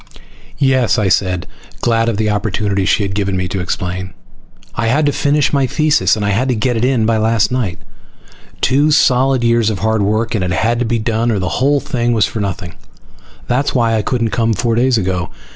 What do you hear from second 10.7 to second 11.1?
to be